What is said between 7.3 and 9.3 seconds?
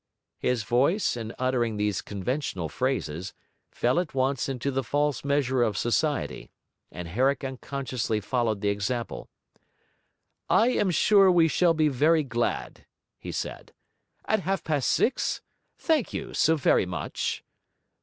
unconsciously followed the example.